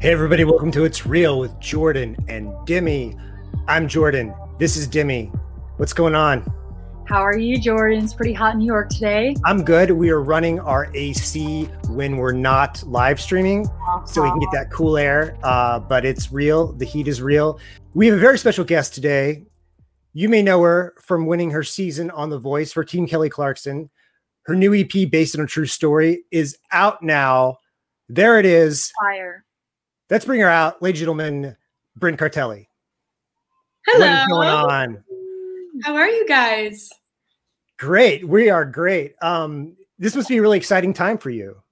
[0.00, 3.20] Hey, everybody, welcome to It's Real with Jordan and Dimmy.
[3.68, 4.34] I'm Jordan.
[4.58, 5.30] This is Dimmy.
[5.76, 6.42] What's going on?
[7.06, 8.02] How are you, Jordan?
[8.02, 9.36] It's pretty hot in New York today.
[9.44, 9.90] I'm good.
[9.90, 14.06] We are running our AC when we're not live streaming uh-huh.
[14.06, 16.72] so we can get that cool air, uh, but it's real.
[16.72, 17.60] The heat is real.
[17.92, 19.44] We have a very special guest today.
[20.14, 23.90] You may know her from winning her season on The Voice for Team Kelly Clarkson.
[24.44, 27.58] Her new EP, based on a true story, is out now.
[28.08, 28.90] There it is.
[28.98, 29.44] Fire.
[30.10, 31.56] Let's bring her out, ladies and gentlemen,
[31.94, 32.66] Bryn Cartelli.
[33.86, 34.06] Hello.
[34.06, 35.04] What is going on?
[35.84, 36.90] How are you guys?
[37.78, 38.26] Great.
[38.26, 39.14] We are great.
[39.22, 41.62] Um, this must be a really exciting time for you.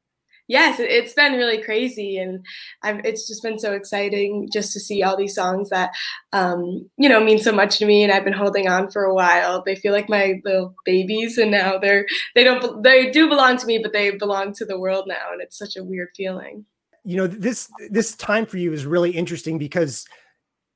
[0.46, 2.46] Yes, it's been really crazy, and
[2.84, 5.90] I've, it's just been so exciting just to see all these songs that
[6.32, 9.12] um, you know mean so much to me, and I've been holding on for a
[9.12, 9.64] while.
[9.66, 13.66] They feel like my little babies, and now they're they don't they do belong to
[13.66, 16.64] me, but they belong to the world now, and it's such a weird feeling
[17.04, 20.06] you know this this time for you is really interesting because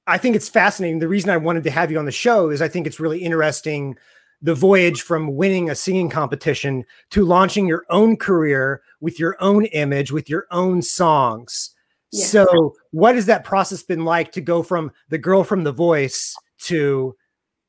[0.06, 0.98] I think it's fascinating.
[0.98, 3.20] The reason I wanted to have you on the show is I think it's really
[3.20, 3.96] interesting
[4.42, 9.66] the voyage from winning a singing competition to launching your own career with your own
[9.66, 11.70] image, with your own songs.
[12.10, 12.30] Yes.
[12.30, 16.34] So, what has that process been like to go from the girl from The Voice
[16.64, 17.16] to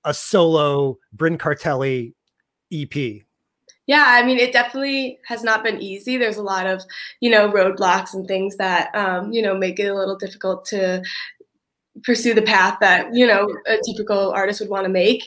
[0.03, 2.13] a solo Bryn Cartelli
[2.71, 3.23] EP?
[3.87, 6.15] Yeah, I mean, it definitely has not been easy.
[6.17, 6.81] There's a lot of,
[7.19, 11.03] you know, roadblocks and things that, um, you know, make it a little difficult to
[12.03, 15.23] pursue the path that, you know, a typical artist would want to make.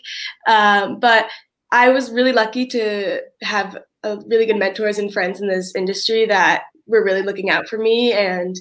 [0.46, 1.28] Um, but
[1.72, 6.26] I was really lucky to have a really good mentors and friends in this industry
[6.26, 8.56] that were really looking out for me and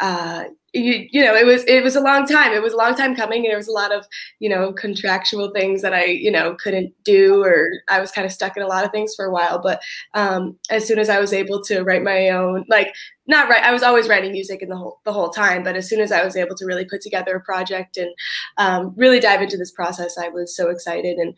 [0.00, 2.52] uh, you, you know it was it was a long time.
[2.52, 4.06] It was a long time coming and there was a lot of
[4.38, 8.32] you know contractual things that i you know couldn't do or i was kind of
[8.32, 9.60] stuck in a lot of things for a while.
[9.62, 9.80] But
[10.14, 12.94] um, as soon as i was able to write my own like
[13.26, 15.88] not right i was always writing music in the whole the whole time but as
[15.88, 18.10] soon as i was able to really put together a project and
[18.58, 21.16] um, really dive into this process i was so excited.
[21.18, 21.34] And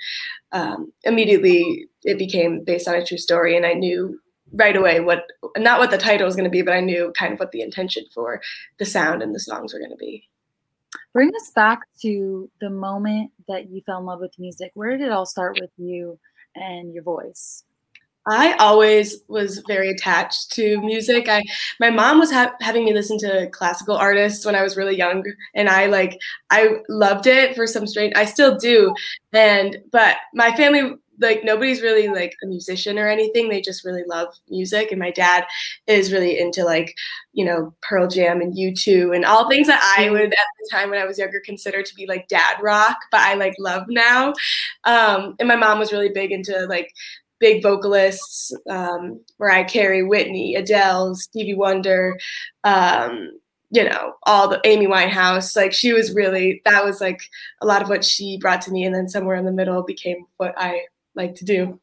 [0.52, 4.20] um, immediately it became based on a true story and i knew
[4.52, 5.24] right away what
[5.56, 7.62] not what the title was going to be, but I knew kind of what the
[7.62, 8.40] intention for
[8.78, 10.28] the sound and the songs were going to be.
[11.12, 14.72] Bring us back to the moment that you fell in love with music.
[14.74, 16.18] Where did it all start with you
[16.54, 17.64] and your voice?
[18.26, 21.28] I always was very attached to music.
[21.28, 21.42] I
[21.80, 25.24] my mom was ha- having me listen to classical artists when I was really young,
[25.54, 26.18] and I like
[26.50, 28.12] I loved it for some strange.
[28.14, 28.94] I still do,
[29.32, 33.48] and but my family like nobody's really like a musician or anything.
[33.48, 34.90] They just really love music.
[34.90, 35.44] And my dad
[35.86, 36.94] is really into like,
[37.32, 40.90] you know, Pearl Jam and U2 and all things that I would at the time
[40.90, 44.32] when I was younger consider to be like dad rock, but I like love now.
[44.84, 46.92] Um, and my mom was really big into like
[47.38, 52.18] big vocalists, um, Mariah Carey, Whitney, Adele, Stevie Wonder,
[52.64, 53.30] um,
[53.70, 55.56] you know, all the Amy Winehouse.
[55.56, 57.20] Like she was really that was like
[57.62, 60.26] a lot of what she brought to me, and then somewhere in the middle became
[60.36, 60.82] what I
[61.14, 61.80] like to do.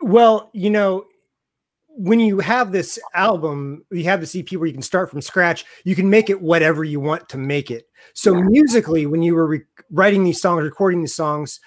[0.00, 1.06] Well, you know,
[1.88, 5.64] when you have this album, you have this EP where you can start from scratch,
[5.84, 7.88] you can make it whatever you want to make it.
[8.12, 8.42] So, yeah.
[8.42, 11.58] musically, when you were re- writing these songs, recording these songs,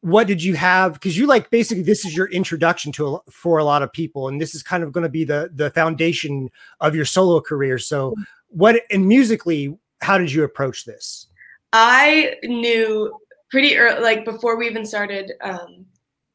[0.00, 0.94] what did you have?
[0.94, 4.28] Because you like basically this is your introduction to a, for a lot of people,
[4.28, 7.78] and this is kind of going to be the the foundation of your solo career.
[7.78, 8.22] So, mm-hmm.
[8.48, 11.28] what and musically, how did you approach this?
[11.72, 13.18] I knew
[13.54, 15.86] pretty early, like before we even started um,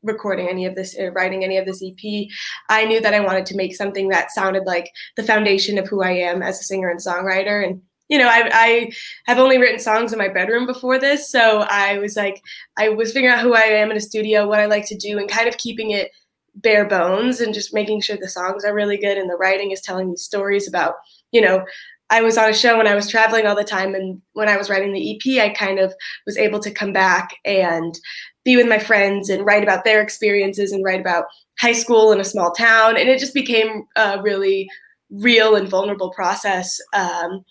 [0.04, 2.30] recording any of this, uh, writing any of this EP,
[2.70, 6.02] I knew that I wanted to make something that sounded like the foundation of who
[6.02, 7.62] I am as a singer and songwriter.
[7.62, 8.92] And you know, I, I
[9.26, 12.42] have only written songs in my bedroom before this, so I was like,
[12.78, 15.18] I was figuring out who I am in a studio, what I like to do,
[15.18, 16.12] and kind of keeping it
[16.56, 19.82] bare bones and just making sure the songs are really good and the writing is
[19.82, 20.94] telling these stories about,
[21.34, 21.66] you know,
[22.10, 23.94] I was on a show when I was traveling all the time.
[23.94, 25.94] And when I was writing the EP, I kind of
[26.26, 27.98] was able to come back and
[28.44, 31.26] be with my friends and write about their experiences and write about
[31.60, 32.98] high school in a small town.
[32.98, 34.68] And it just became a really
[35.12, 36.80] real and vulnerable process.
[36.94, 37.46] Um,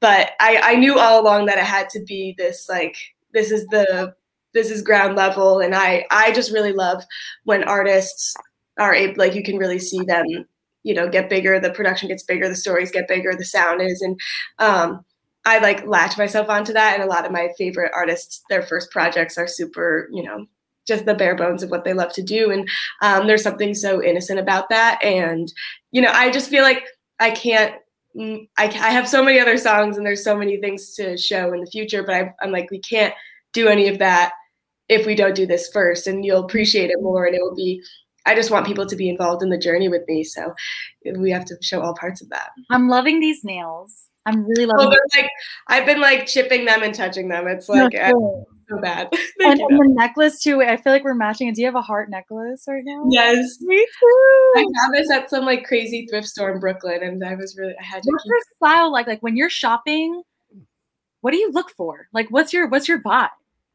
[0.00, 2.96] but I, I knew all along that it had to be this like,
[3.32, 4.14] this is the
[4.52, 7.02] this is ground level and i i just really love
[7.44, 8.34] when artists
[8.78, 10.26] are able like you can really see them
[10.82, 14.02] you know get bigger the production gets bigger the stories get bigger the sound is
[14.02, 14.18] and
[14.58, 15.04] um,
[15.44, 18.90] i like latch myself onto that and a lot of my favorite artists their first
[18.90, 20.46] projects are super you know
[20.86, 22.68] just the bare bones of what they love to do and
[23.02, 25.52] um, there's something so innocent about that and
[25.90, 26.84] you know i just feel like
[27.20, 27.74] i can't
[28.16, 31.52] mm, I, I have so many other songs and there's so many things to show
[31.52, 33.14] in the future but I, i'm like we can't
[33.52, 34.32] do any of that
[34.88, 37.82] if we don't do this first and you'll appreciate it more and it will be
[38.26, 40.24] I just want people to be involved in the journey with me.
[40.24, 40.54] So
[41.16, 42.50] we have to show all parts of that.
[42.70, 44.06] I'm loving these nails.
[44.24, 44.88] I'm really loving.
[44.88, 45.30] Well, like
[45.68, 47.48] I've been like chipping them and touching them.
[47.48, 49.08] It's like no, so bad.
[49.40, 50.62] and, and the necklace too.
[50.62, 51.52] I feel like we're matching.
[51.52, 53.04] Do you have a heart necklace right now?
[53.10, 54.52] Yes, me too.
[54.56, 57.74] I have this at some like crazy thrift store in Brooklyn, and I was really
[57.80, 58.10] I had to.
[58.10, 59.06] What's your style like?
[59.06, 60.22] Like when you're shopping,
[61.20, 62.08] what do you look for?
[62.12, 63.30] Like, what's your what's your vibe?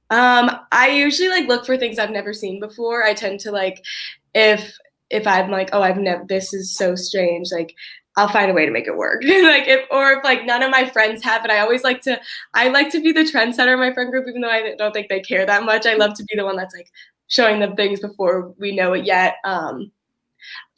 [0.10, 3.04] Um, I usually like look for things I've never seen before.
[3.04, 3.84] I tend to like
[4.38, 4.78] if
[5.10, 7.74] if I'm like, oh, I've never this is so strange, like
[8.18, 9.24] I'll find a way to make it work.
[9.26, 12.20] like if or if like none of my friends have it, I always like to
[12.54, 15.10] I like to be the trendsetter in my friend group, even though I don't think
[15.10, 15.86] they care that much.
[15.88, 16.90] I love to be the one that's like
[17.28, 19.36] showing them things before we know it yet.
[19.44, 19.92] Um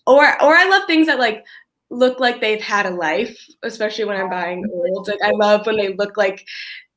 [0.07, 1.43] or or I love things that like
[1.89, 5.09] look like they've had a life, especially when I'm buying old.
[5.09, 6.45] Like I love when they look like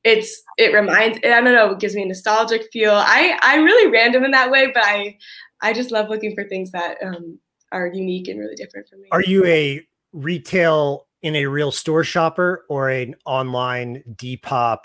[0.05, 2.95] it's it reminds I don't know, it gives me a nostalgic feel.
[2.95, 5.17] I I'm really random in that way, but I
[5.63, 7.39] I just love looking for things that um
[7.71, 9.09] are unique and really different for me.
[9.13, 14.85] Are you a retail in a real store shopper or an online Depop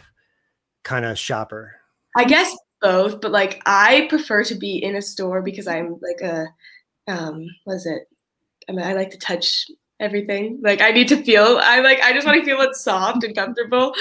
[0.83, 1.73] kind of shopper?
[2.15, 6.21] I guess both, but like I prefer to be in a store because I'm like
[6.21, 6.47] a
[7.11, 8.03] um what is it?
[8.69, 9.67] I mean I like to touch
[9.99, 10.59] everything.
[10.61, 13.35] Like I need to feel I like I just want to feel it soft and
[13.35, 13.93] comfortable.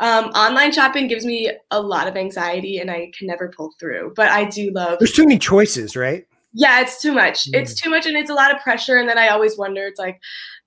[0.00, 4.12] Um online shopping gives me a lot of anxiety and I can never pull through.
[4.16, 6.26] But I do love There's too many choices, right?
[6.52, 7.46] Yeah, it's too much.
[7.46, 7.60] Mm.
[7.60, 9.98] It's too much and it's a lot of pressure and then I always wonder it's
[9.98, 10.20] like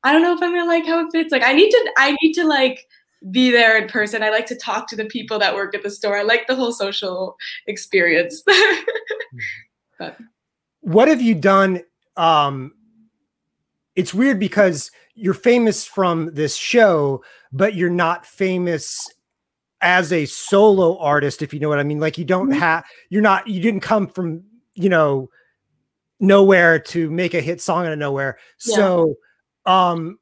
[0.04, 1.31] I don't know if I'm gonna like how it fits.
[1.31, 2.86] Like I need to I need to like
[3.31, 4.24] be there in person.
[4.24, 6.18] I like to talk to the people that work at the store.
[6.18, 7.36] I like the whole social
[7.66, 8.44] experience.
[10.00, 10.18] but
[10.81, 11.81] what have you done?
[12.16, 12.74] Um
[13.97, 19.09] it's weird because you're famous from this show, but you're not famous
[19.81, 21.99] as a solo artist, if you know what I mean.
[21.99, 22.59] Like you don't mm-hmm.
[22.59, 24.44] have you're not you didn't come from,
[24.75, 25.29] you know,
[26.19, 28.38] nowhere to make a hit song out of nowhere.
[28.63, 28.75] Yeah.
[28.75, 29.15] So
[29.65, 30.19] um,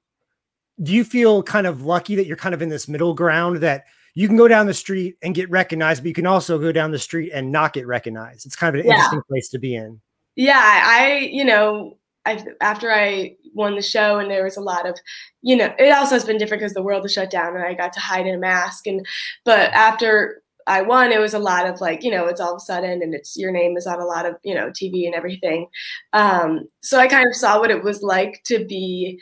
[0.82, 3.84] do you feel kind of lucky that you're kind of in this middle ground that
[4.14, 6.92] you can go down the street and get recognized, but you can also go down
[6.92, 8.46] the street and not get recognized?
[8.46, 8.94] It's kind of an yeah.
[8.94, 10.00] interesting place to be in.
[10.38, 14.88] Yeah, I, you know, I, after I won the show and there was a lot
[14.88, 14.98] of,
[15.42, 17.74] you know, it also has been different because the world was shut down and I
[17.74, 18.88] got to hide in a mask.
[18.88, 19.06] And,
[19.44, 22.58] but after I won, it was a lot of like, you know, it's all of
[22.58, 25.14] a sudden and it's your name is on a lot of, you know, TV and
[25.16, 25.68] everything.
[26.14, 29.20] Um, so I kind of saw what it was like to be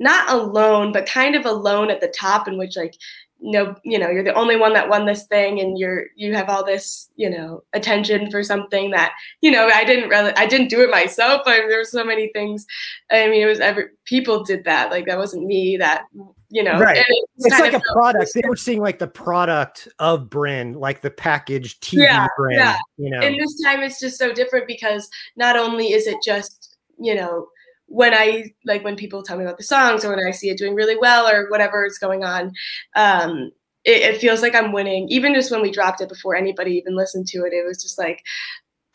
[0.00, 2.96] not alone, but kind of alone at the top in which like
[3.42, 6.48] no you know you're the only one that won this thing and you're you have
[6.48, 10.68] all this you know attention for something that you know i didn't really i didn't
[10.68, 11.42] do it myself.
[11.46, 12.66] I, there were so many things.
[13.10, 14.90] I mean it was every people did that.
[14.90, 16.04] Like that wasn't me that
[16.50, 16.98] you know right.
[16.98, 17.06] it
[17.38, 18.30] it's like a product.
[18.34, 22.78] they were seeing like the product of brand like the package tv yeah, brand yeah.
[22.96, 23.20] you know.
[23.20, 27.48] And this time it's just so different because not only is it just you know
[27.92, 30.56] when I like when people tell me about the songs or when I see it
[30.56, 32.52] doing really well or whatever is going on,
[32.96, 33.50] um,
[33.84, 35.08] it, it, feels like I'm winning.
[35.10, 37.98] Even just when we dropped it before anybody even listened to it, it was just
[37.98, 38.22] like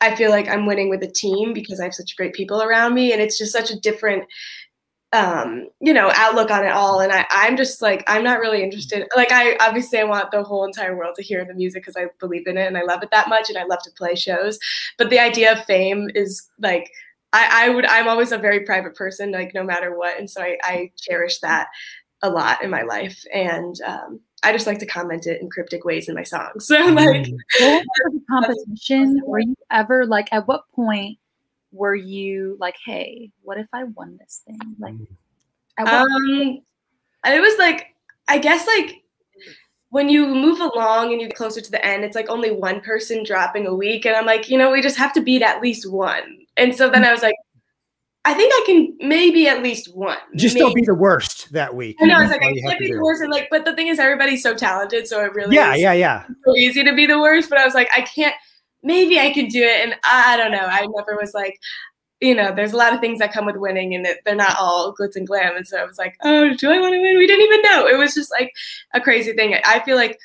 [0.00, 2.94] I feel like I'm winning with a team because I have such great people around
[2.94, 4.24] me, and it's just such a different
[5.14, 8.62] um you know outlook on it all and I, i'm just like i'm not really
[8.62, 11.96] interested like i obviously i want the whole entire world to hear the music because
[11.96, 14.14] i believe in it and i love it that much and i love to play
[14.14, 14.58] shows
[14.98, 16.90] but the idea of fame is like
[17.32, 20.18] I, I would I'm always a very private person, like no matter what.
[20.18, 21.68] And so I, I cherish that
[22.22, 23.22] a lot in my life.
[23.32, 26.66] And um, I just like to comment it in cryptic ways in my songs.
[26.66, 27.26] So like
[27.60, 27.82] mm.
[28.30, 31.18] competition, were you ever like at what point
[31.72, 34.76] were you like, hey, what if I won this thing?
[34.78, 34.94] Like
[35.86, 36.60] um
[37.26, 37.94] it was like
[38.26, 39.02] I guess like
[39.90, 42.80] when you move along and you get closer to the end, it's like only one
[42.80, 44.04] person dropping a week.
[44.04, 46.44] And I'm like, you know, we just have to beat at least one.
[46.58, 47.36] And so then I was like,
[48.24, 50.18] I think I can maybe at least one.
[50.36, 50.64] Just maybe.
[50.64, 51.96] don't be the worst that week.
[52.00, 52.16] I know.
[52.16, 53.22] I was like, I can't be the worst.
[53.22, 56.26] And like, but the thing is, everybody's so talented, so it really yeah, yeah, yeah,
[56.44, 57.48] so easy to be the worst.
[57.48, 58.34] But I was like, I can't.
[58.82, 59.82] Maybe I can do it.
[59.82, 60.58] And I don't know.
[60.58, 61.58] I never was like,
[62.20, 64.94] you know, there's a lot of things that come with winning, and they're not all
[64.94, 65.56] glitz and glam.
[65.56, 67.16] And so I was like, oh, do I want to win?
[67.16, 67.86] We didn't even know.
[67.86, 68.52] It was just like
[68.92, 69.56] a crazy thing.
[69.64, 70.18] I feel like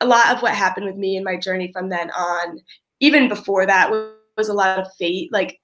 [0.00, 2.60] a lot of what happened with me and my journey from then on,
[3.00, 3.90] even before that,
[4.36, 5.32] was a lot of fate.
[5.32, 5.58] Like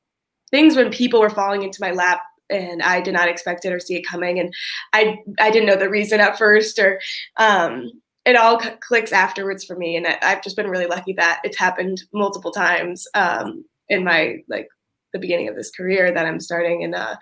[0.52, 2.20] things when people were falling into my lap
[2.52, 4.38] and I did not expect it or see it coming.
[4.38, 4.54] And
[4.92, 7.00] I I didn't know the reason at first, or
[7.38, 7.90] um,
[8.24, 9.96] it all c- clicks afterwards for me.
[9.96, 14.36] And I, have just been really lucky that it's happened multiple times um, in my
[14.48, 14.68] like
[15.12, 16.84] the beginning of this career that I'm starting.
[16.84, 17.16] And uh,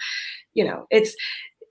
[0.52, 1.14] you know, it's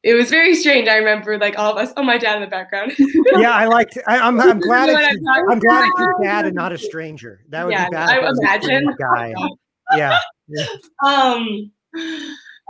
[0.02, 0.88] it was very strange.
[0.88, 1.94] I remember like all of us.
[1.98, 2.94] Oh, my dad in the background.
[3.38, 3.98] yeah, I liked.
[4.08, 7.42] I, am I'm, I'm glad it's, I'm glad it's your dad and not a stranger.
[7.50, 8.10] That would yeah, be bad.
[8.10, 8.96] I imagine.
[8.98, 9.34] Guy.
[9.98, 10.18] yeah.
[10.50, 10.66] Yeah.
[11.06, 11.72] Um,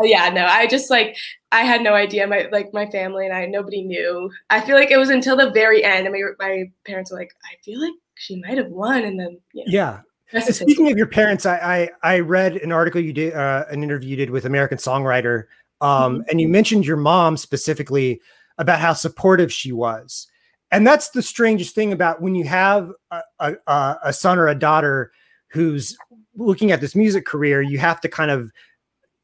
[0.02, 1.18] yeah, no, I just like
[1.52, 2.28] I had no idea.
[2.28, 4.30] My like my family and I, nobody knew.
[4.50, 6.08] I feel like it was until the very end.
[6.08, 9.40] I mean, my parents were like, I feel like she might have won, and then
[9.54, 10.00] you know, yeah.
[10.42, 14.12] Speaking of your parents, I, I, I read an article you did, uh, an interview
[14.12, 15.46] you did with American Songwriter,
[15.82, 16.22] um, mm-hmm.
[16.30, 18.22] and you mentioned your mom specifically
[18.60, 20.28] about how supportive she was,
[20.72, 24.56] and that's the strangest thing about when you have a, a, a son or a
[24.56, 25.12] daughter
[25.52, 25.98] who's
[26.40, 27.62] looking at this music career.
[27.62, 28.52] You have to kind of,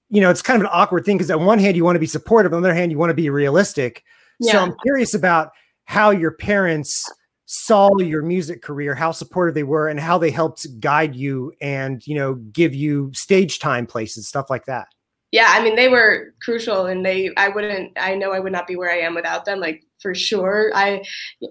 [0.10, 2.00] you know, it's kind of an awkward thing because on one hand you want to
[2.00, 4.04] be supportive, on the other hand you want to be realistic.
[4.40, 4.52] Yeah.
[4.52, 5.52] So I'm curious about
[5.86, 7.10] how your parents
[7.46, 12.06] saw your music career, how supportive they were, and how they helped guide you and
[12.06, 14.88] you know give you stage time places, stuff like that.
[15.32, 18.68] Yeah, I mean they were crucial, and they I wouldn't I know I would not
[18.68, 19.60] be where I am without them.
[19.60, 21.04] Like for sure, I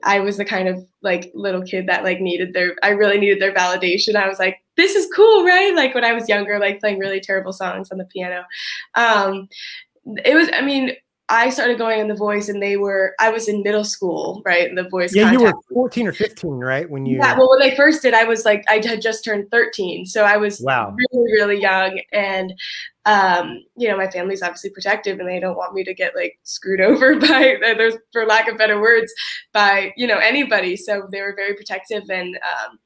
[0.03, 3.41] I was the kind of like little kid that like needed their I really needed
[3.41, 4.17] their validation.
[4.17, 5.75] I was like, this is cool, right?
[5.75, 8.45] Like when I was younger, like playing really terrible songs on the piano.
[8.95, 9.49] Um,
[10.25, 10.95] it was I mean
[11.31, 13.15] I started going in The Voice, and they were.
[13.19, 14.69] I was in middle school, right?
[14.69, 15.15] In The Voice.
[15.15, 16.89] Yeah, you were fourteen or fifteen, right?
[16.89, 17.17] When you.
[17.17, 17.39] Yeah.
[17.39, 20.37] Well, when they first did, I was like, I had just turned thirteen, so I
[20.37, 20.95] was wow.
[21.13, 22.53] really, really young, and
[23.07, 26.39] um, you know, my family's obviously protective, and they don't want me to get like
[26.43, 29.11] screwed over by, there's for lack of better words,
[29.55, 30.77] by you know anybody.
[30.77, 32.79] So they were very protective, and um,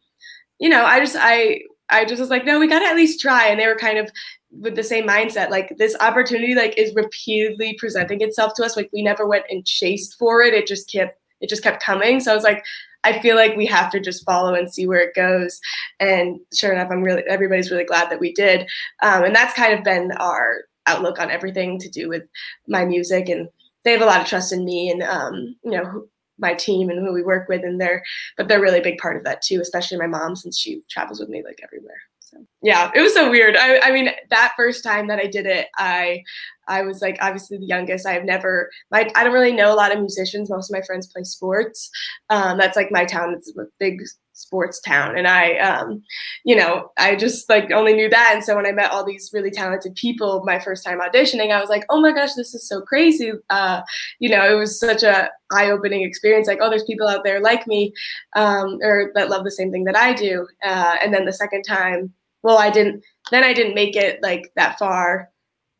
[0.60, 3.20] you know, I just I I just was like, no, we got to at least
[3.20, 3.46] try.
[3.46, 4.10] And they were kind of
[4.50, 8.88] with the same mindset like this opportunity like is repeatedly presenting itself to us like
[8.92, 12.32] we never went and chased for it it just kept it just kept coming so
[12.32, 12.64] i was like
[13.04, 15.60] i feel like we have to just follow and see where it goes
[16.00, 18.62] and sure enough i'm really everybody's really glad that we did
[19.02, 22.22] um, and that's kind of been our outlook on everything to do with
[22.66, 23.48] my music and
[23.84, 26.06] they have a lot of trust in me and um, you know
[26.38, 28.02] my team and who we work with and they're
[28.36, 31.20] but they're really a big part of that too especially my mom since she travels
[31.20, 33.56] with me like everywhere so yeah, it was so weird.
[33.56, 36.22] I, I mean, that first time that I did it, I
[36.66, 38.06] I was like obviously the youngest.
[38.06, 40.50] I have never my I don't really know a lot of musicians.
[40.50, 41.90] Most of my friends play sports.
[42.28, 43.34] Um, that's like my town.
[43.34, 44.02] It's a big
[44.38, 46.02] sports town, and I um,
[46.44, 48.30] you know I just like only knew that.
[48.32, 51.60] And so when I met all these really talented people my first time auditioning, I
[51.60, 53.32] was like, oh my gosh, this is so crazy.
[53.50, 53.82] Uh,
[54.18, 56.46] you know, it was such a eye opening experience.
[56.46, 57.92] Like, oh, there's people out there like me,
[58.36, 60.46] um, or that love the same thing that I do.
[60.64, 64.52] Uh, and then the second time well i didn't then i didn't make it like
[64.56, 65.30] that far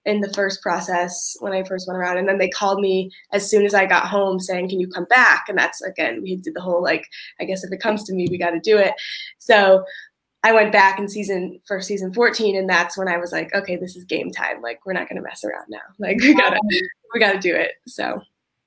[0.08, 3.48] in the first process when i first went around and then they called me as
[3.48, 5.44] soon as i got home saying can you come back?
[5.48, 7.06] And that's again we did the whole like
[7.40, 8.94] i guess if it comes to me we got to do it.
[9.38, 9.84] So
[10.42, 13.76] i went back in season for season 14 and that's when i was like okay
[13.76, 14.62] this is game time.
[14.62, 15.78] Like we're not going to mess around now.
[15.98, 16.58] Like we gotta
[17.12, 17.72] we gotta do it.
[17.86, 18.22] So.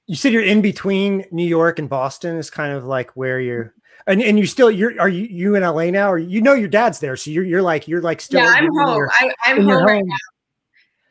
[0.07, 3.73] You said you're in between new york and boston is kind of like where you're
[4.07, 6.11] and and you still you're are you you in LA now?
[6.11, 8.67] Or you know your dad's there so you're you're like you're like still yeah I'm
[8.73, 8.97] home.
[8.97, 10.15] your, I, am home right now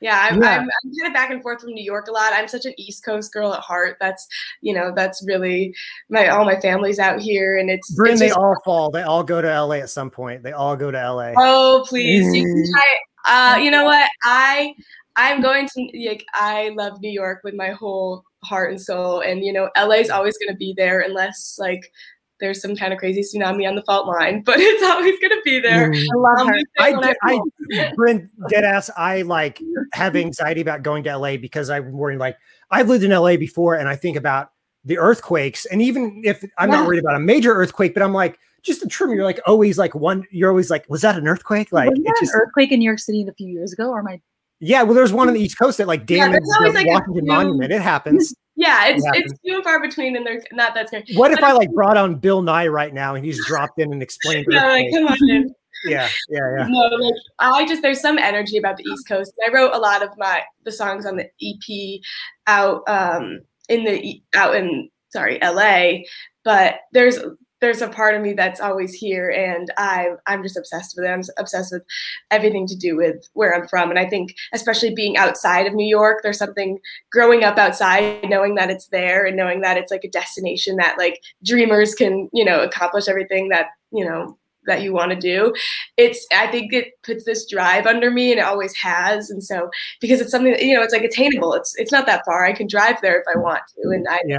[0.00, 0.48] yeah, I'm, yeah.
[0.48, 2.32] I'm, I'm kind of back and forth from New York a lot.
[2.32, 3.96] I'm such an East Coast girl at heart.
[4.00, 4.26] That's
[4.60, 5.74] you know that's really
[6.08, 8.90] my all my family's out here, and it's, Bryn, it's they all fall.
[8.90, 10.42] They all go to LA at some point.
[10.42, 11.32] They all go to LA.
[11.36, 14.74] Oh please, you, try, uh, you know what I
[15.16, 19.44] I'm going to like I love New York with my whole heart and soul, and
[19.44, 21.92] you know LA is always going to be there unless like
[22.40, 25.40] there's some kind of crazy tsunami on the fault line, but it's always going to
[25.44, 25.90] be there.
[25.90, 26.04] Mm.
[26.12, 26.58] I love her.
[26.78, 27.40] I, I,
[27.78, 28.90] I Brent, dead ass.
[28.96, 29.60] I like
[29.92, 32.18] have anxiety about going to LA because I'm worried.
[32.18, 32.36] Like
[32.70, 34.50] I've lived in LA before, and I think about
[34.84, 36.76] the earthquakes, and even if I'm yeah.
[36.76, 39.10] not worried about a major earthquake, but I'm like just a trim.
[39.10, 40.24] You're like always like one.
[40.30, 41.72] You're always like, was that an earthquake?
[41.72, 44.20] Like it's just, an earthquake in New York City a few years ago, or my
[44.60, 47.26] yeah, well, there's one on the East Coast that like damaged yeah, the like Washington
[47.26, 47.72] Monument.
[47.72, 48.34] It happens.
[48.60, 51.04] Yeah, it's it it's few and far between, and they're not that scary.
[51.14, 53.90] What but if I like brought on Bill Nye right now and he's dropped in
[53.90, 54.46] and explained?
[54.50, 55.54] yeah, like come on in.
[55.86, 56.66] yeah, yeah, yeah.
[56.68, 59.32] No, like I just there's some energy about the East Coast.
[59.48, 62.02] I wrote a lot of my the songs on the EP
[62.48, 63.40] out um
[63.70, 66.00] in the out in sorry LA,
[66.44, 67.18] but there's
[67.60, 71.08] there's a part of me that's always here and I I'm just obsessed with it.
[71.08, 71.82] I'm obsessed with
[72.30, 73.90] everything to do with where I'm from.
[73.90, 76.78] And I think especially being outside of New York, there's something
[77.12, 80.96] growing up outside, knowing that it's there and knowing that it's like a destination that
[80.98, 85.54] like dreamers can, you know, accomplish everything that, you know, that you want to do.
[85.96, 89.30] It's i think it puts this drive under me and it always has.
[89.30, 91.54] And so because it's something that you know it's like attainable.
[91.54, 92.44] It's it's not that far.
[92.44, 94.38] I can drive there if i want to and i yeah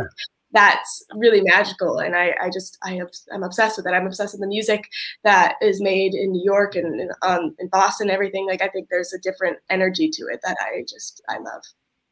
[0.53, 2.99] that's really magical and i, I just I,
[3.33, 3.91] i'm obsessed with it.
[3.91, 4.89] I'm obsessed with the music
[5.23, 8.47] that is made in new york and, and um, in boston everything.
[8.47, 11.63] Like i think there's a different energy to it that i just i love.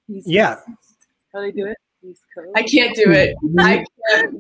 [0.08, 0.56] Yeah.
[1.34, 1.78] How do you do it?
[2.56, 3.36] I can't do it.
[3.60, 4.32] I can't.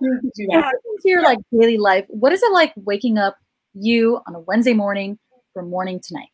[0.00, 0.74] Do that.
[0.86, 3.36] Into your like daily life, what is it like waking up
[3.74, 5.18] you on a Wednesday morning
[5.52, 6.28] from morning to night?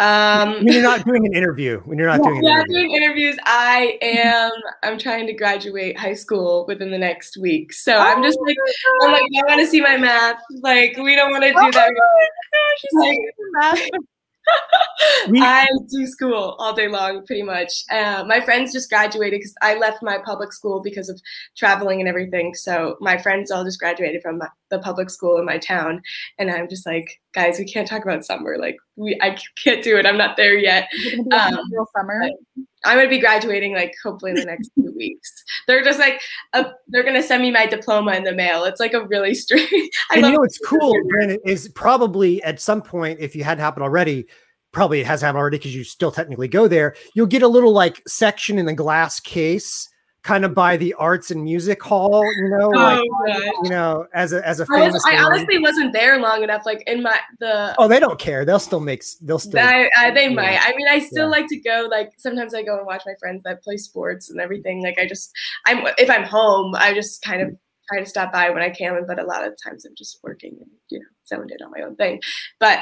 [0.00, 2.74] Um, when you're not doing an interview, when you're not doing an yeah, interview.
[2.74, 3.36] doing interviews.
[3.44, 4.52] I am.
[4.84, 8.56] I'm trying to graduate high school within the next week, so I'm just like,
[9.02, 10.40] I'm like, I want to see my math.
[10.62, 11.92] Like, we don't want to do that.
[12.78, 13.88] She's saying math.
[15.40, 17.84] I do school all day long, pretty much.
[17.90, 21.20] Uh, my friends just graduated because I left my public school because of
[21.56, 22.54] traveling and everything.
[22.54, 26.02] So my friends all just graduated from my, the public school in my town,
[26.38, 28.56] and I'm just like, guys, we can't talk about summer.
[28.58, 30.06] Like, we, I can't do it.
[30.06, 30.88] I'm not there yet.
[30.92, 32.20] Is it gonna be like Um, real summer?
[32.56, 35.44] but- I'm gonna be graduating like hopefully in the next two weeks.
[35.66, 36.20] They're just like,
[36.52, 38.64] uh, they're gonna send me my diploma in the mail.
[38.64, 39.70] It's like a really strange.
[40.10, 43.62] I and you know what's cool, Brandon, is probably at some point, if you hadn't
[43.62, 44.26] happened already,
[44.72, 46.94] probably it has happened already because you still technically go there.
[47.14, 49.88] You'll get a little like section in the glass case,
[50.22, 52.22] kind of by the arts and music hall.
[52.24, 53.52] You know, oh, like Oh, gosh.
[53.64, 54.94] you know, as a as a I, famous.
[54.94, 56.62] was, I honestly wasn't there long enough.
[56.66, 58.44] Like in my the oh, they don't care.
[58.44, 59.02] They'll still make.
[59.22, 59.60] They'll still.
[59.64, 60.34] I, I, they yeah.
[60.34, 60.58] might.
[60.60, 61.30] I mean, I still Yeah.
[61.30, 61.88] like to go.
[61.90, 64.82] Like sometimes I go and watch my friends that play sports and everything.
[64.82, 65.30] Like I just,
[65.66, 67.56] I'm if I'm home, I just kind of
[67.88, 69.06] try to stop by when I can.
[69.06, 71.80] But a lot of times I'm just working and you know zoned in on my
[71.86, 72.20] own thing.
[72.60, 72.80] But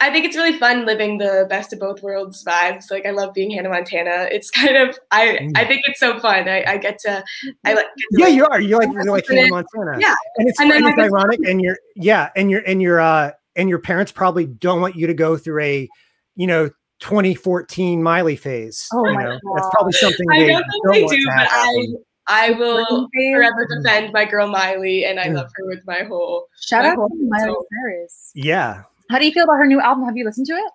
[0.00, 2.90] I think it's really fun living the best of both worlds vibes.
[2.90, 4.28] Like I love being Hannah Montana.
[4.30, 6.48] It's kind of I I think it's so fun.
[6.48, 7.22] I, I get to
[7.64, 8.60] I like to, yeah, like, you are.
[8.60, 9.98] You're like you're like Hannah Montana.
[10.00, 10.14] Yeah.
[10.36, 13.68] and it's, And then it's ironic, and you're yeah, and your and your uh and
[13.68, 15.88] your parents probably don't want you to go through a,
[16.34, 18.88] you know, 2014 Miley phase.
[18.92, 19.30] Oh you my know?
[19.30, 19.56] God.
[19.56, 21.86] That's probably something I they don't think they do, but I.
[22.32, 26.46] I will Green forever defend my girl Miley, and I love her with my whole.
[26.60, 27.66] Shout my out whole to Miley soul.
[27.72, 28.30] Cyrus.
[28.36, 28.82] yeah.
[29.10, 30.04] How do you feel about her new album?
[30.04, 30.72] Have you listened to it?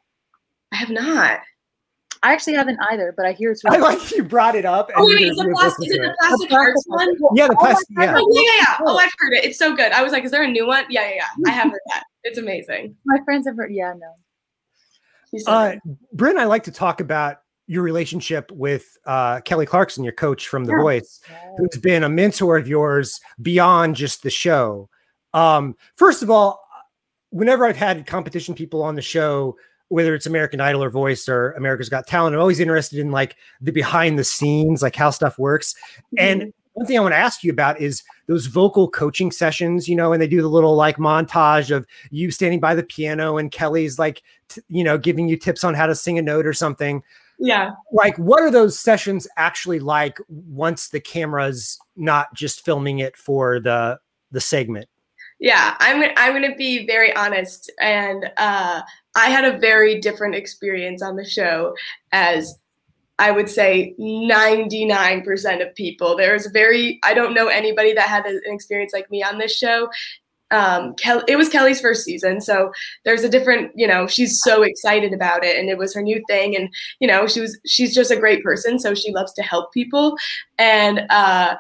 [0.72, 1.40] I have not.
[2.24, 4.90] I actually haven't either, but I hear it's I like you brought it up.
[4.90, 5.88] And Oh, you're wait, gonna is it plastic?
[5.90, 7.16] Is it the plastic The hearts one?
[7.36, 7.96] Yeah, the Oh plastic.
[7.96, 8.16] God, Yeah.
[8.18, 8.78] Oh yeah, yeah, yeah.
[8.88, 9.46] Oh, I've heard it.
[9.46, 9.92] It's so good.
[9.92, 10.86] I was like, is there a new one?
[10.90, 11.26] Yeah, yeah, yeah.
[11.46, 12.04] I have heard that.
[12.24, 12.96] It's amazing.
[13.06, 13.72] My friends have heard.
[13.72, 14.16] Yeah, no.
[15.30, 15.76] She's so Uh.
[16.14, 17.38] Bryn, I like to talk about
[17.68, 20.82] your relationship with uh, Kelly Clarkson, your coach from The Yeah.
[20.82, 21.22] Voice,
[21.58, 24.90] who's been a mentor of yours beyond just the show.
[25.34, 26.65] Um, first of all,
[27.36, 29.58] whenever I've had competition people on the show,
[29.90, 33.36] whether it's American Idol or Voice or America's Got Talent, I'm always interested in like
[33.60, 35.76] the behind the scenes, like how stuff works.
[36.18, 36.50] And mm-hmm.
[36.74, 40.14] one thing I want to ask you about is those vocal coaching sessions, you know,
[40.14, 44.00] and they do the little like montage of you standing by the piano and Kelly's
[44.00, 47.04] like, t- you know, giving you tips on how to sing a note or something.
[47.38, 47.72] yeah.
[47.92, 53.60] Like, what are those sessions actually like once the camera's not just filming it for
[53.60, 54.00] the
[54.32, 54.88] the segment?
[55.46, 58.82] Yeah, I'm I'm gonna be very honest, and uh,
[59.16, 61.76] I had a very different experience on the show,
[62.12, 62.58] as
[63.20, 66.18] I would say 99% of people.
[66.18, 69.90] There's very I don't know anybody that had an experience like me on this show.
[70.52, 72.72] Um, Kel- it was Kelly's first season, so
[73.06, 76.24] there's a different, you know, she's so excited about it, and it was her new
[76.30, 79.44] thing, and you know, she was she's just a great person, so she loves to
[79.44, 80.16] help people,
[80.60, 81.56] and uh,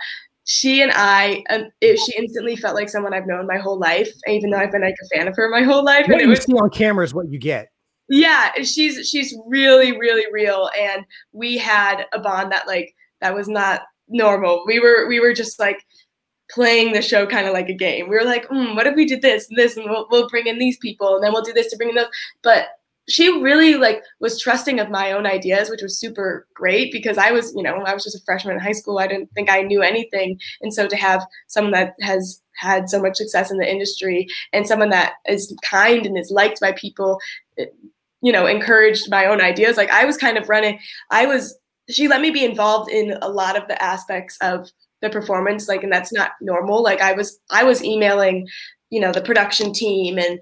[0.45, 4.09] she and I, um, it, she instantly felt like someone I've known my whole life,
[4.27, 6.07] even though I've been like a fan of her my whole life.
[6.07, 7.67] What And it you was, see on camera is what you get.
[8.09, 13.47] yeah, she's she's really really real, and we had a bond that like that was
[13.47, 14.63] not normal.
[14.67, 15.83] We were we were just like
[16.51, 18.07] playing the show kind of like a game.
[18.09, 20.47] We were like, mm, what if we did this and this, and we'll we'll bring
[20.47, 22.07] in these people, and then we'll do this to bring in those,
[22.43, 22.67] but
[23.07, 27.31] she really like was trusting of my own ideas which was super great because i
[27.31, 28.99] was you know i was just a freshman in high school.
[28.99, 30.39] I didn't think i knew anything.
[30.61, 34.65] And so to have someone that has had so much success in the industry and
[34.65, 37.19] someone that is kind and is liked by people
[38.21, 40.79] you know encouraged my own ideas like i was kind of running
[41.11, 41.57] i was
[41.89, 45.83] she let me be involved in a lot of the aspects of the performance like
[45.83, 46.81] and that's not normal.
[46.81, 48.47] Like i was i was emailing
[48.89, 50.39] you know the production team and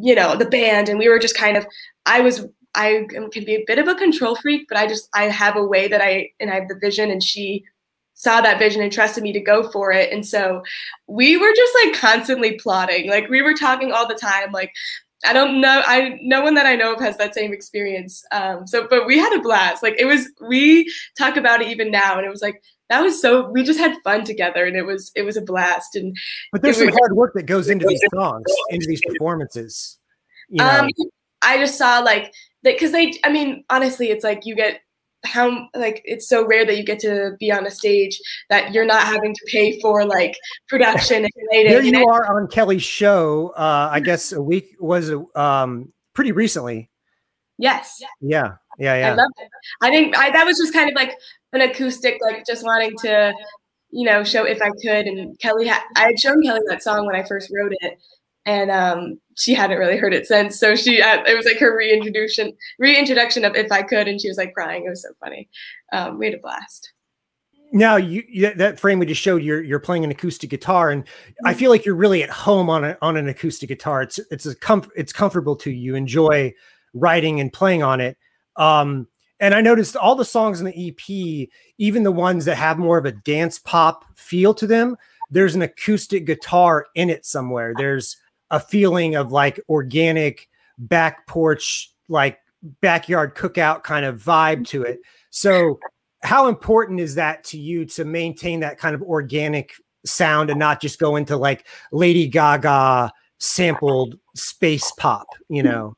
[0.00, 1.66] you know the band and we were just kind of
[2.06, 5.24] i was i can be a bit of a control freak but i just i
[5.24, 7.62] have a way that i and i have the vision and she
[8.18, 10.10] saw that vision and trusted me to go for it.
[10.10, 10.62] And so
[11.06, 13.10] we were just like constantly plotting.
[13.10, 14.52] Like we were talking all the time.
[14.52, 14.72] Like
[15.26, 18.24] i don't know i no one that i know of has that same experience.
[18.32, 19.82] Um so but we had a blast.
[19.82, 23.20] Like it was we talk about it even now and it was like that was
[23.20, 25.94] so we just had fun together and it was it was a blast.
[25.94, 26.16] And
[26.52, 29.98] But there's some was- hard work that goes into these songs, into these performances.
[30.48, 30.88] You know, Um,
[31.46, 32.32] I just saw like
[32.62, 33.14] that because they.
[33.24, 34.80] I mean, honestly, it's like you get
[35.24, 38.84] how like it's so rare that you get to be on a stage that you're
[38.84, 40.36] not having to pay for like
[40.68, 43.52] production and and you it- are on Kelly's show.
[43.56, 46.90] Uh, I guess a week was um pretty recently.
[47.58, 49.12] Yes, Yeah, yeah, Yeah.
[49.12, 49.48] I loved it.
[49.80, 51.14] I think I, that was just kind of like
[51.54, 53.32] an acoustic, like just wanting to,
[53.90, 55.06] you know, show if I could.
[55.06, 57.98] And Kelly had I had shown Kelly that song when I first wrote it,
[58.44, 60.58] and um, she hadn't really heard it since.
[60.58, 64.28] So she, uh, it was like her reintroduction, reintroduction of "If I Could," and she
[64.28, 64.84] was like crying.
[64.86, 65.48] It was so funny.
[65.92, 66.92] Um, we had a blast.
[67.72, 71.04] Now you, you, that frame we just showed you're you're playing an acoustic guitar and
[71.44, 71.58] I mm-hmm.
[71.58, 74.02] feel like you're really at home on a, on an acoustic guitar.
[74.02, 75.94] It's it's a comf- it's comfortable to you.
[75.94, 76.54] Enjoy
[76.94, 78.16] writing and playing on it.
[78.56, 79.08] Um,
[79.40, 82.96] and I noticed all the songs in the EP, even the ones that have more
[82.96, 84.96] of a dance pop feel to them,
[85.30, 87.74] there's an acoustic guitar in it somewhere.
[87.76, 88.16] There's
[88.50, 92.38] a feeling of like organic back porch, like
[92.80, 95.00] backyard cookout kind of vibe to it.
[95.30, 95.78] So,
[96.22, 99.72] how important is that to you to maintain that kind of organic
[100.04, 105.94] sound and not just go into like Lady Gaga sampled space pop, you know?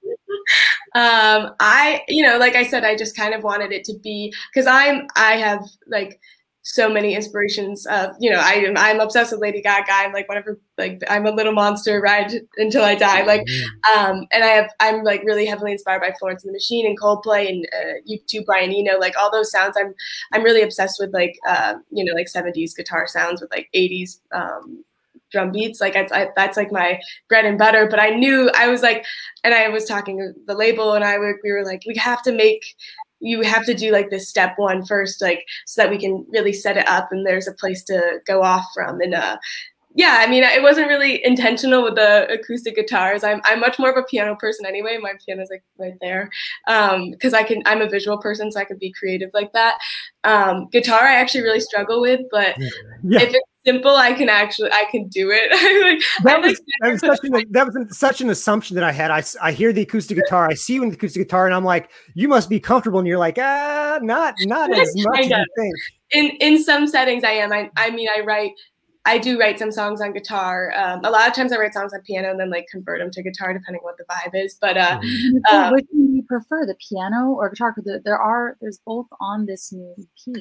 [0.94, 4.32] um i you know like i said i just kind of wanted it to be
[4.50, 6.18] because i'm i have like
[6.62, 9.90] so many inspirations of you know I I'm obsessed with Lady Gaga.
[9.90, 13.24] I'm like whatever like I'm a little monster ride until I die.
[13.24, 13.98] Like mm-hmm.
[13.98, 16.98] um and I have I'm like really heavily inspired by Florence and the Machine and
[17.00, 19.76] Coldplay and uh, U2 Brian Eno like all those sounds.
[19.78, 19.94] I'm
[20.32, 24.20] I'm really obsessed with like uh, you know like 70s guitar sounds with like 80s
[24.32, 24.84] um
[25.30, 28.68] drum beats like I, I, that's like my bread and butter but i knew i
[28.68, 29.04] was like
[29.44, 32.22] and i was talking to the label and i were, we were like we have
[32.22, 32.64] to make
[33.20, 36.52] you have to do like this step one first, like so that we can really
[36.52, 39.00] set it up and there's a place to go off from.
[39.00, 39.38] And uh,
[39.94, 43.24] yeah, I mean, it wasn't really intentional with the acoustic guitars.
[43.24, 44.96] I'm, I'm much more of a piano person anyway.
[45.00, 46.30] My piano's like right there
[46.66, 47.62] because um, I can.
[47.66, 49.78] I'm a visual person, so I can be creative like that.
[50.22, 52.54] Um, guitar, I actually really struggle with, but
[53.02, 53.22] yeah.
[53.22, 55.50] if it's simple, I can actually I can do it.
[56.24, 59.10] that, was, that, was such an, that was such an assumption that I had.
[59.10, 61.64] I, I hear the acoustic guitar, I see you in the acoustic guitar, and I'm
[61.64, 62.98] like, you must be comfortable.
[62.98, 65.74] And you're like, ah, not not as much as you think.
[66.12, 67.52] In in some settings, I am.
[67.52, 68.52] I I mean, I write.
[69.04, 70.70] I do write some songs on guitar.
[70.76, 73.10] Um, a lot of times I write songs on piano and then like convert them
[73.12, 74.58] to guitar depending what the vibe is.
[74.60, 75.00] But uh,
[75.50, 77.72] um, which do you prefer, the piano or guitar?
[77.74, 80.34] Because there are there's both on this new EP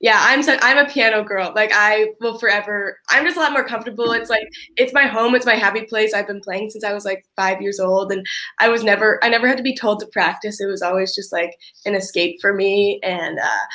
[0.00, 1.52] yeah i'm so i'm a piano girl.
[1.54, 4.12] Like i will forever i'm just a lot more comfortable.
[4.12, 6.12] It's like it's my home it's my happy place.
[6.14, 8.24] I've been playing since i was like five years old and
[8.58, 10.60] i was never i never had to be told to practice.
[10.60, 13.66] It was always just like an escape for me and uh,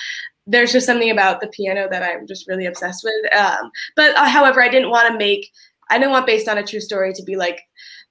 [0.47, 3.35] there's just something about the piano that i'm just really obsessed with.
[3.35, 5.51] Um, but uh, however i didn't want to make
[5.89, 7.61] i didn't want based on a true story to be like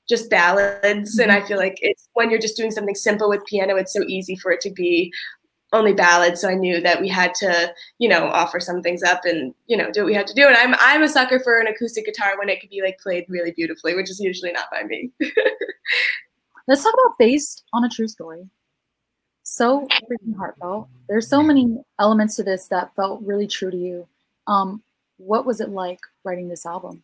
[0.09, 1.23] just ballads mm-hmm.
[1.23, 4.03] and i feel like it's when you're just doing something simple with piano it's so
[4.09, 5.13] easy for it to be
[5.73, 9.25] only ballads so i knew that we had to you know offer some things up
[9.25, 10.47] and you know do what we had to do.
[10.47, 13.25] And i'm i'm a sucker for an acoustic guitar when it could be like played
[13.29, 15.11] really beautifully which is usually not by me.
[16.69, 18.49] Let's talk about based on a true story.
[19.43, 20.89] So freaking heartfelt.
[21.09, 24.09] There's so many elements to this that felt really true to you.
[24.47, 24.83] Um
[25.19, 27.03] what was it like writing this album?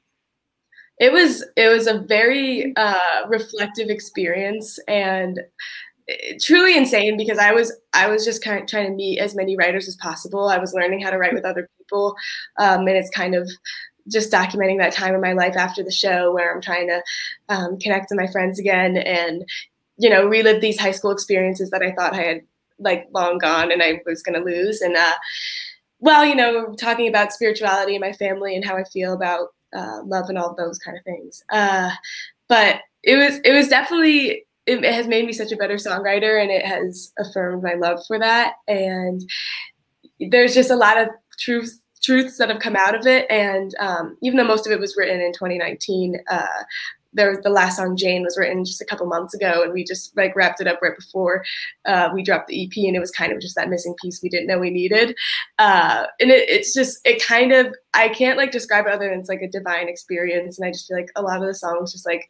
[0.99, 5.41] It was it was a very uh, reflective experience and
[6.41, 9.57] truly insane because I was I was just kind of trying to meet as many
[9.57, 10.49] writers as possible.
[10.49, 12.15] I was learning how to write with other people,
[12.59, 13.51] um, and it's kind of
[14.09, 17.03] just documenting that time in my life after the show where I'm trying to
[17.49, 19.45] um, connect with my friends again and
[19.99, 22.41] you know relive these high school experiences that I thought I had
[22.79, 24.81] like long gone and I was going to lose.
[24.81, 25.15] And uh,
[25.99, 30.03] well, you know, talking about spirituality and my family and how I feel about uh,
[30.05, 31.43] love and all those kind of things.
[31.51, 31.91] Uh,
[32.49, 36.41] but it was it was definitely it, it has made me such a better songwriter
[36.41, 38.55] and it has affirmed my love for that.
[38.67, 39.23] And
[40.31, 43.27] there's just a lot of truths truths that have come out of it.
[43.31, 46.47] And um, even though most of it was written in 2019 uh,
[47.17, 49.83] there was the last song jane was written just a couple months ago and we
[49.83, 51.45] just like wrapped it up right before
[51.87, 54.29] uh, we dropped the ep and it was kind of just that missing piece we
[54.29, 55.17] didn't know we needed.
[55.59, 59.19] Uh, and it, it's just it kind of i can't like describe it other than
[59.19, 60.59] it's like a divine experience.
[60.59, 62.29] And i just feel like a lot of the songs just like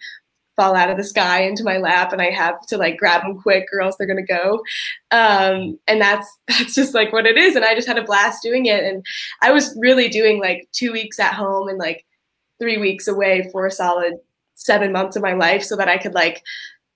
[0.57, 3.40] fall out of the sky into my lap and I have to like grab them
[3.40, 4.62] quick or else they're gonna go.
[5.11, 7.57] Um, and that's that's just like what it is.
[7.57, 8.85] And I just had a blast doing it.
[8.85, 9.05] And
[9.42, 12.05] I was really doing like two weeks at home and like
[12.59, 14.14] three weeks away for a solid
[14.55, 16.42] seven months of my life so that I could like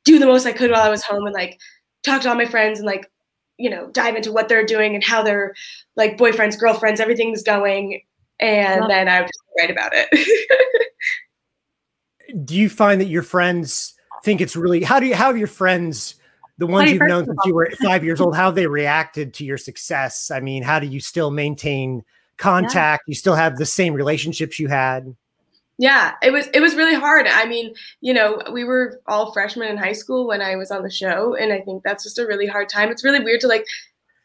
[0.05, 1.61] do the most I could while I was home and like
[2.03, 3.11] talk to all my friends and like
[3.61, 5.55] you know dive into what they're doing and how their
[5.94, 8.01] like boyfriends girlfriends everything's going
[8.40, 10.09] and then i would just write about it
[12.45, 15.47] do you find that your friends think it's really how do you how have your
[15.47, 16.16] friends
[16.59, 19.45] the ones you've known since you were five years old how have they reacted to
[19.45, 20.31] your success?
[20.31, 22.05] I mean how do you still maintain
[22.37, 23.05] contact?
[23.07, 23.12] Yeah.
[23.12, 25.14] you still have the same relationships you had?
[25.79, 27.27] Yeah it was it was really hard.
[27.27, 30.83] I mean you know we were all freshmen in high school when i was on
[30.83, 32.90] the show and i think that's just a really hard time.
[32.90, 33.64] It's really weird to like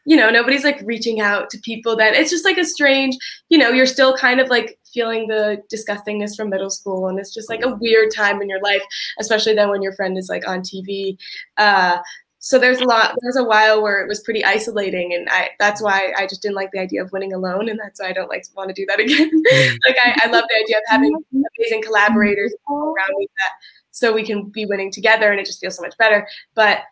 [0.06, 3.16] you know, nobody's like reaching out to people that it's just like a strange,
[3.48, 7.08] you know, you're still kind of like feeling the disgustingness from middle school.
[7.08, 8.82] And it's just like a weird time in your life,
[9.20, 11.18] especially then when your friend is like on TV.
[11.58, 11.98] Uh,
[12.38, 15.82] so there's a lot there's a while where it was pretty isolating and I that's
[15.82, 18.28] why I just didn't like the idea of winning alone and that's why I don't
[18.28, 19.30] like to want to do that again.
[19.30, 19.78] Mm.
[19.84, 21.12] like I, I love the idea of having
[21.58, 23.52] amazing collaborators around me that
[23.90, 26.28] so we can be winning together and it just feels so much better.
[26.54, 26.82] But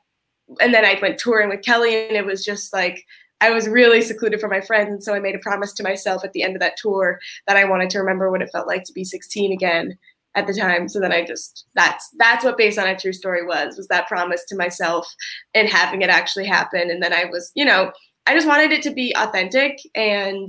[0.61, 3.07] and then I went touring with Kelly and it was just like
[3.45, 6.25] I was really secluded from my friends and so I made a promise to myself
[6.25, 8.85] at the end of that tour that I wanted to remember what it felt like
[8.85, 9.99] to be 16 again
[10.35, 10.89] at the time.
[10.89, 14.09] So then I just that's that's what based on a true story was was that
[14.09, 15.07] promise to myself
[15.53, 16.91] and having it actually happen.
[16.91, 17.93] And then I was, you know,
[18.27, 20.49] I just wanted it to be authentic and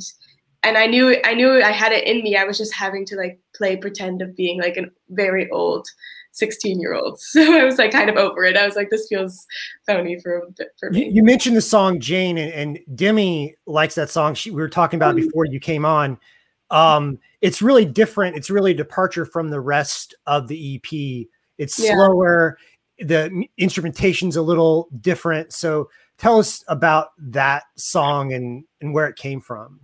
[0.64, 2.38] and I knew I knew I had it in me.
[2.38, 5.86] I was just having to like play pretend of being like a very old
[6.36, 7.20] 16 year old.
[7.36, 8.56] So I was like kind of over it.
[8.56, 9.46] I was like, this feels
[9.86, 10.44] phony for
[10.80, 11.06] for me.
[11.06, 14.36] You, you mentioned the song Jane and, and Demi likes that song.
[14.36, 15.26] She, we were talking about mm-hmm.
[15.26, 16.18] before you came on.
[16.70, 18.38] Um, it's really different.
[18.38, 21.28] It's really a departure from the rest of the EP.
[21.58, 21.94] It's yeah.
[21.94, 22.58] slower.
[23.00, 25.52] The instrumentation's a little different.
[25.52, 29.80] So tell us about that song and and where it came from.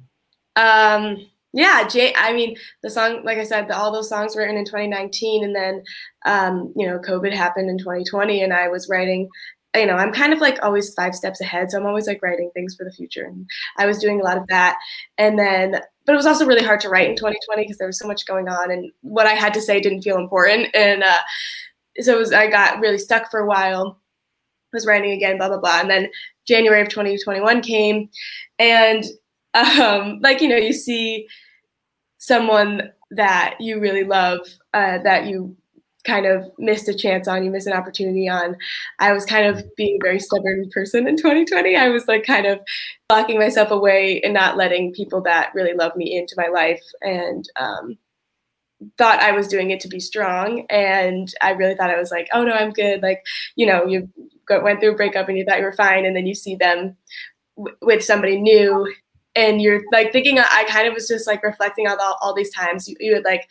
[0.55, 2.13] Um, yeah, Jay.
[2.15, 5.43] I mean, the song, like I said, the, all those songs were written in 2019,
[5.43, 5.83] and then
[6.25, 9.27] um, you know, COVID happened in 2020, and I was writing
[9.75, 11.71] you know, I'm kind of like always five steps ahead.
[11.71, 13.23] So I'm always like writing things for the future.
[13.23, 14.77] And I was doing a lot of that.
[15.17, 17.99] And then, but it was also really hard to write in 2020 because there was
[17.99, 20.67] so much going on and what I had to say didn't feel important.
[20.75, 21.17] And uh,
[21.99, 24.01] so was, I got really stuck for a while,
[24.73, 25.79] was writing again, blah, blah, blah.
[25.79, 26.09] And then
[26.45, 28.09] January of 2021 came
[28.59, 29.05] and
[29.53, 31.27] um, like, you know, you see
[32.17, 34.39] someone that you really love,
[34.73, 35.55] uh, that you
[36.03, 38.55] kind of missed a chance on, you missed an opportunity on.
[38.99, 41.75] I was kind of being a very stubborn person in 2020.
[41.75, 42.59] I was like kind of
[43.11, 47.47] locking myself away and not letting people that really love me into my life and
[47.59, 47.97] um,
[48.97, 50.65] thought I was doing it to be strong.
[50.69, 53.01] And I really thought I was like, oh no, I'm good.
[53.01, 53.23] Like,
[53.55, 54.09] you know, you
[54.49, 56.05] went through a breakup and you thought you were fine.
[56.05, 56.97] And then you see them
[57.57, 58.91] w- with somebody new
[59.35, 62.53] and you're like thinking i kind of was just like reflecting on all, all these
[62.53, 63.47] times you, you would like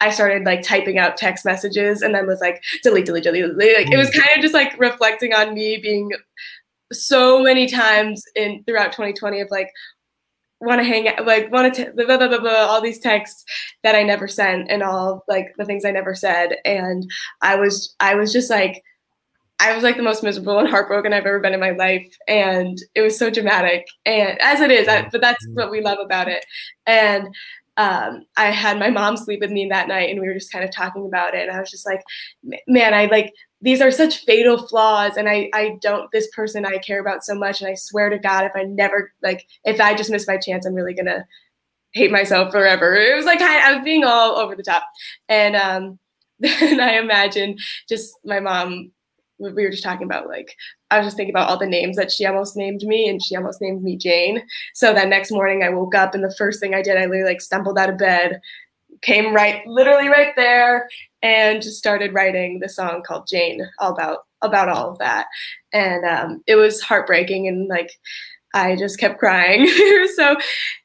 [0.00, 3.78] I started like typing out text messages and then was like delete, delete, delete, delete.
[3.78, 4.20] Like it was mm.
[4.20, 6.10] kind of just like reflecting on me being
[6.92, 9.70] so many times in throughout 2020 of like
[10.60, 13.44] want to hang out, like want to blah, blah, blah, blah, all these texts
[13.82, 16.56] that I never sent and all like the things I never said.
[16.64, 17.08] And
[17.42, 18.82] I was I was just like
[19.58, 22.78] I was like the most miserable and heartbroken I've ever been in my life, and
[22.94, 23.86] it was so dramatic.
[24.04, 25.54] And as it is, I, but that's mm.
[25.54, 26.44] what we love about it.
[26.86, 27.28] And
[27.78, 30.64] um, I had my mom sleep with me that night and we were just kind
[30.64, 31.46] of talking about it.
[31.46, 32.00] And I was just like,
[32.66, 35.16] man, I like, these are such fatal flaws.
[35.16, 37.60] And I, I don't, this person I care about so much.
[37.60, 40.64] And I swear to God, if I never, like, if I just miss my chance,
[40.64, 41.24] I'm really going to
[41.92, 42.94] hate myself forever.
[42.94, 44.84] It was like, I, I was being all over the top.
[45.28, 45.98] And um,
[46.38, 48.90] then I imagine just my mom
[49.38, 50.56] we were just talking about like
[50.90, 53.36] I was just thinking about all the names that she almost named me and she
[53.36, 54.42] almost named me Jane.
[54.74, 57.24] So that next morning I woke up and the first thing I did, I literally
[57.24, 58.40] like stumbled out of bed,
[59.02, 60.88] came right literally right there
[61.22, 65.26] and just started writing the song called Jane all about about all of that.
[65.72, 67.90] And um, it was heartbreaking and like
[68.56, 69.66] I just kept crying.
[70.16, 70.36] so,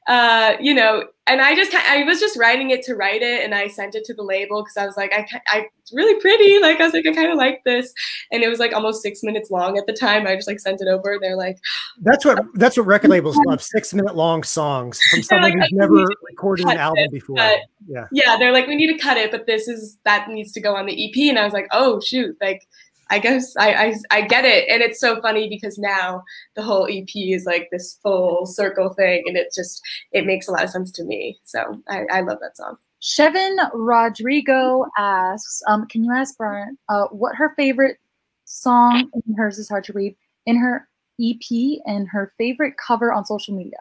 [0.06, 3.54] uh, you know, and I just I was just writing it to write it, and
[3.54, 6.60] I sent it to the label because I was like, I, I it's really pretty.
[6.60, 7.94] Like I was like, I kind of like this,
[8.30, 10.26] and it was like almost six minutes long at the time.
[10.26, 11.18] I just like sent it over.
[11.20, 11.58] They're like,
[12.02, 15.72] that's what that's what record labels love: six minute long songs from someone like, who's
[15.72, 17.38] never recorded an album it, before.
[17.38, 20.60] yeah, yeah, they're like, we need to cut it, but this is that needs to
[20.60, 22.66] go on the EP, and I was like, oh shoot, like
[23.12, 26.24] I guess I, I, I get it, and it's so funny because now
[26.56, 30.50] the whole EP is like this full circle thing, and it just it makes a
[30.50, 31.38] lot of sense to me.
[31.44, 32.78] So I, I love that song.
[33.02, 37.98] Chevin Rodrigo asks, um, can you ask Brian uh, what her favorite
[38.46, 40.88] song in hers is hard to read in her
[41.20, 43.78] EP and her favorite cover on social media?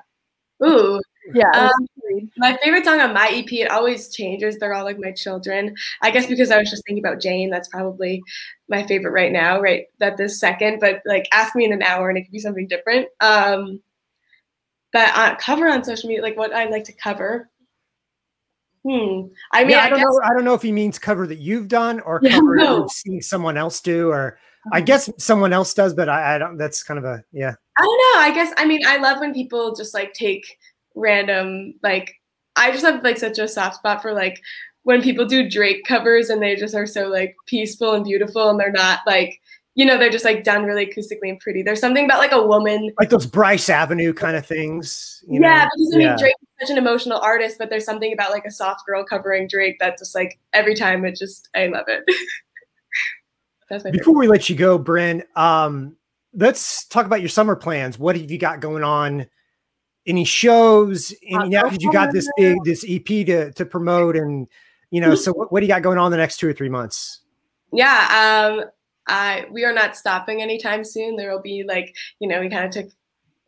[0.64, 1.02] Ooh,
[1.34, 1.50] yeah.
[1.54, 1.88] Um,
[2.38, 4.58] my favorite song on my EP, it always changes.
[4.58, 5.76] They're all like my children.
[6.02, 8.22] I guess because I was just thinking about Jane, that's probably
[8.70, 9.86] my favorite right now, right?
[10.00, 12.68] That this second, but like ask me in an hour and it could be something
[12.68, 13.08] different.
[13.20, 13.82] Um,
[14.92, 17.50] but on, cover on social media, like what I like to cover.
[18.84, 19.28] Hmm.
[19.52, 20.20] I mean, yeah, I, I, don't guess, know.
[20.24, 22.78] I don't know if he means cover that you've done or yeah, cover no.
[22.80, 24.40] you've seen someone else do, or
[24.72, 24.86] I uh-huh.
[24.86, 26.58] guess someone else does, but I, I don't.
[26.58, 27.54] That's kind of a yeah.
[27.82, 28.22] I don't know.
[28.22, 30.58] I guess I mean I love when people just like take
[30.96, 32.14] random like
[32.56, 34.42] I just have like such a soft spot for like
[34.84, 38.60] when people do Drake covers and they just are so like peaceful and beautiful and
[38.60, 39.40] they're not like
[39.76, 41.64] you know, they're just like done really acoustically and pretty.
[41.64, 45.24] There's something about like a woman, like those Boyce Avenue kind of things.
[45.28, 45.70] yeah, know?
[45.74, 46.18] because I mean, yeah.
[46.18, 49.48] Drake is such an emotional artist, but there's something about like a soft girl covering
[49.48, 52.04] Drake that just like every time it just I love it.
[53.94, 55.96] Before we let you go, Bryn, um,
[56.34, 57.98] let's talk about your summer plans.
[58.00, 59.28] What have you got going on?
[60.06, 61.14] Any shows?
[61.28, 64.48] Any, now that you got this big this EP to to promote, and
[64.90, 66.70] you know, so what, what do you got going on the next two or three
[66.70, 67.22] months?
[67.72, 68.66] Yeah, um,
[69.08, 71.18] I we are not stopping anytime soon.
[71.18, 72.92] There will be like you know we kind of took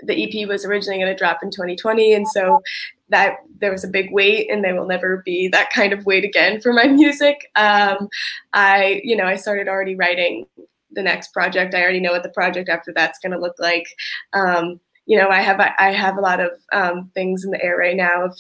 [0.06, 2.62] the EP was originally going to drop in 2020, and so
[3.10, 6.24] that there was a big wait, and there will never be that kind of wait
[6.24, 7.50] again for my music.
[7.56, 8.10] Um,
[8.54, 10.46] I you know I started already writing
[10.94, 11.74] the next project.
[11.74, 13.86] I already know what the project after that's going to look like.
[14.34, 17.78] Um, you know I have I have a lot of um, things in the air
[17.78, 18.38] right now of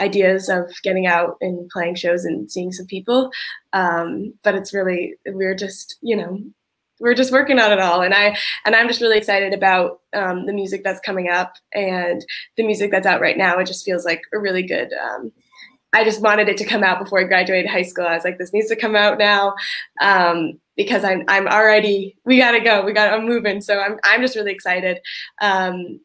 [0.00, 3.30] ideas of getting out and playing shows and seeing some people.
[3.72, 6.40] Um, but it's really we're just you know
[7.00, 10.46] we're just working on it all, and I and I'm just really excited about um,
[10.46, 12.24] the music that's coming up and
[12.56, 13.58] the music that's out right now.
[13.58, 14.92] It just feels like a really good.
[14.92, 15.32] Um,
[15.92, 18.04] I just wanted it to come out before I graduated high school.
[18.04, 19.54] I was like, this needs to come out now
[20.00, 22.84] um, because I'm I'm already we gotta go.
[22.84, 24.98] We got I'm moving, so I'm I'm just really excited.
[25.40, 26.00] Um,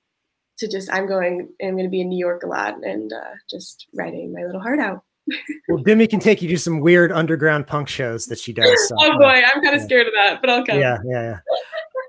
[0.59, 3.35] to just I'm going I'm going to be in New York a lot and uh,
[3.49, 5.03] just writing my little heart out.
[5.69, 8.87] well, Demi can take you to some weird underground punk shows that she does.
[8.87, 9.85] So, oh boy, I'm kind of yeah.
[9.85, 10.79] scared of that, but I'll come.
[10.79, 11.39] Yeah, yeah,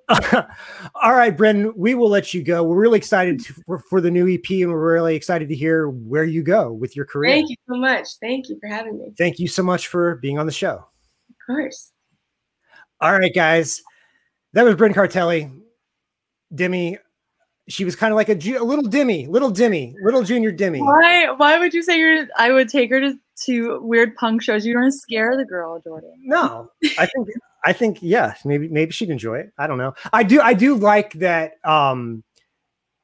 [0.08, 0.46] yeah.
[1.02, 2.64] All right, Brendan, we will let you go.
[2.64, 5.88] We're really excited to, for, for, the new EP, and we're really excited to hear
[5.88, 7.32] where you go with your career.
[7.32, 8.08] Thank you so much.
[8.20, 9.12] Thank you for having me.
[9.16, 10.84] Thank you so much for being on the show.
[11.28, 11.92] Of course.
[13.00, 13.82] All right, guys.
[14.52, 15.50] That was Brynn Cartelli.
[16.54, 16.98] Demi,
[17.68, 20.80] she was kind of like a, a little Demi, little Demi, little junior Demi.
[20.80, 21.30] Why?
[21.30, 22.26] Why would you say you're?
[22.36, 24.66] I would take her to to weird punk shows.
[24.66, 26.12] You don't scare the girl, Jordan.
[26.22, 27.28] No, I think
[27.64, 29.52] I think yeah, maybe maybe she'd enjoy it.
[29.56, 29.94] I don't know.
[30.12, 31.52] I do I do like that.
[31.64, 32.24] Um,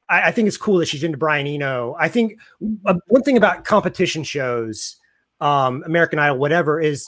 [0.09, 1.95] I, I think it's cool that she's into Brian Eno.
[1.99, 2.39] I think
[2.85, 4.97] uh, one thing about competition shows,
[5.39, 7.07] um, American Idol, whatever, is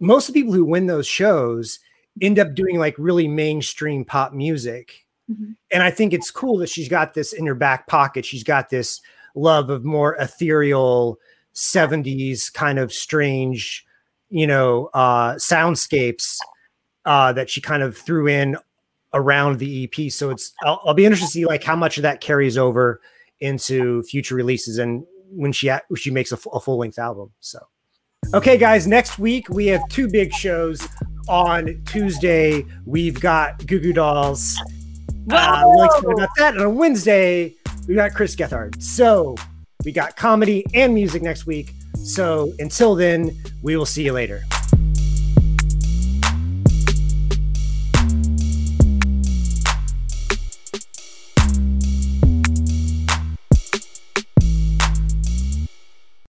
[0.00, 1.78] most of the people who win those shows
[2.20, 5.52] end up doing like really mainstream pop music Mm-hmm.
[5.70, 8.24] And I think it's cool that she's got this in her back pocket.
[8.24, 9.00] She's got this
[9.34, 11.18] love of more ethereal
[11.54, 13.86] 70s kind of strange,
[14.28, 16.38] you know, uh, soundscapes
[17.04, 18.56] uh, that she kind of threw in
[19.12, 20.10] around the EP.
[20.10, 23.00] So it's I'll, I'll, be interested to see like how much of that carries over
[23.40, 27.30] into future releases and when she when she makes a, f- a full length album.
[27.40, 27.60] So
[28.32, 30.86] okay, guys, next week we have two big shows.
[31.28, 34.56] On Tuesday, we've got Goo Goo Dolls
[35.30, 36.54] uh, excited about that.
[36.54, 37.54] And on Wednesday,
[37.88, 38.82] we got Chris Gethard.
[38.82, 39.36] So
[39.84, 41.72] we got comedy and music next week.
[42.04, 44.42] So until then, we will see you later.